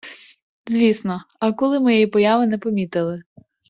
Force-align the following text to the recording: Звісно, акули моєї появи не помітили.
Звісно, 0.67 1.23
акули 1.39 1.79
моєї 1.79 2.07
появи 2.07 2.47
не 2.47 2.57
помітили. 2.57 3.23